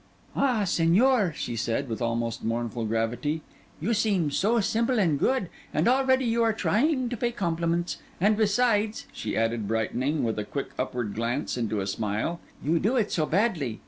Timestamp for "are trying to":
6.41-7.15